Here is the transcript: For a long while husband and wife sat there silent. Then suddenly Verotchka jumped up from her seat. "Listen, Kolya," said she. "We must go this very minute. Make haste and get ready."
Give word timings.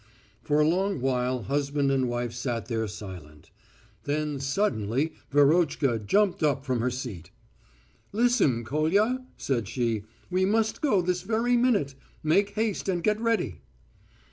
For 0.41 0.59
a 0.59 0.67
long 0.67 0.99
while 0.99 1.43
husband 1.43 1.91
and 1.91 2.09
wife 2.09 2.33
sat 2.33 2.65
there 2.65 2.87
silent. 2.87 3.51
Then 4.05 4.39
suddenly 4.39 5.13
Verotchka 5.29 5.99
jumped 5.99 6.41
up 6.41 6.65
from 6.65 6.79
her 6.79 6.89
seat. 6.89 7.29
"Listen, 8.11 8.65
Kolya," 8.65 9.23
said 9.37 9.67
she. 9.67 10.05
"We 10.31 10.43
must 10.43 10.81
go 10.81 11.03
this 11.03 11.21
very 11.21 11.55
minute. 11.55 11.93
Make 12.23 12.55
haste 12.55 12.89
and 12.89 13.03
get 13.03 13.21
ready." 13.21 13.61